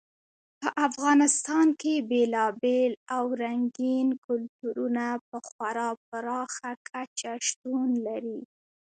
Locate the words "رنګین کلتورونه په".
3.43-5.37